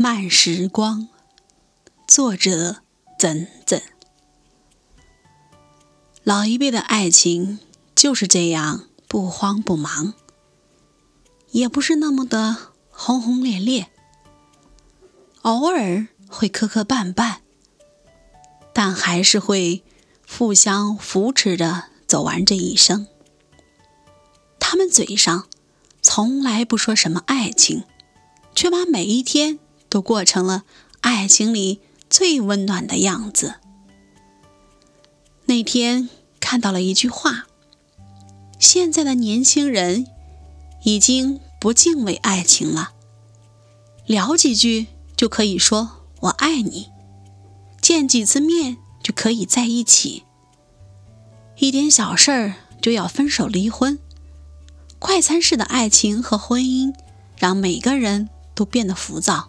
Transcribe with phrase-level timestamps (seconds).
[0.00, 1.08] 慢时光，
[2.06, 2.82] 作者
[3.18, 3.82] 怎怎。
[6.22, 7.58] 老一辈的爱情
[7.96, 10.14] 就是这样不慌不忙，
[11.50, 13.88] 也不是那么的轰轰烈烈，
[15.42, 17.38] 偶尔会磕磕绊绊，
[18.72, 19.82] 但还是会
[20.28, 23.08] 互相扶持着走完这一生。
[24.60, 25.48] 他们嘴上
[26.00, 27.82] 从来不说什么爱情，
[28.54, 29.58] 却把每一天。
[29.88, 30.64] 都过成了
[31.00, 31.80] 爱情里
[32.10, 33.54] 最温暖的样子。
[35.46, 36.08] 那天
[36.40, 37.46] 看到了一句话：
[38.58, 40.06] 现在的年轻人
[40.84, 42.92] 已经不敬畏爱情了，
[44.06, 46.90] 聊几句就可以说“我爱你”，
[47.80, 50.24] 见几次面就可以在一起，
[51.56, 53.98] 一点小事儿就要分手离婚。
[54.98, 56.92] 快餐式的爱情和婚姻，
[57.36, 59.48] 让每个人都变得浮躁。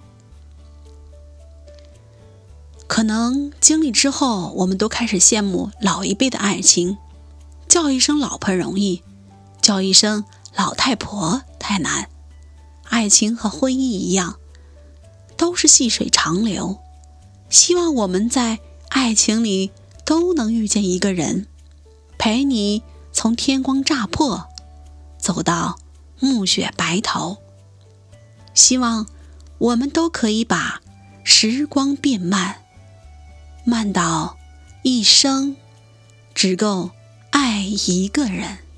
[2.89, 6.97] 可能经历之后，我们都开始羡慕老一辈的爱情，
[7.67, 9.03] 叫一声老婆容易，
[9.61, 12.09] 叫一声老太婆太难。
[12.86, 14.39] 爱情和婚姻一样，
[15.38, 16.80] 都是细水长流。
[17.52, 18.58] 希望我们在
[18.89, 19.72] 爱情里
[20.03, 21.45] 都能遇见一个人，
[22.17, 22.81] 陪你
[23.13, 24.47] 从天光乍破
[25.19, 25.78] 走到
[26.19, 27.38] 暮雪白头。
[28.56, 29.06] 希望
[29.59, 30.81] 我们都可以把
[31.23, 32.63] 时光变慢。
[33.63, 34.38] 慢到
[34.83, 35.55] 一生
[36.33, 36.91] 只够
[37.31, 38.69] 爱一个人。